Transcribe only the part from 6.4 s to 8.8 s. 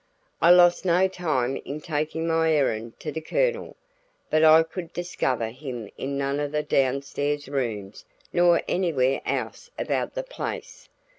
the down stairs rooms nor